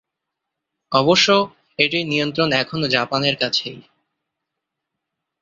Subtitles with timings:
[0.91, 1.27] অবশ্য
[1.79, 3.79] এটির নিয়ন্ত্রণ এখনো জাপানের কাছেই।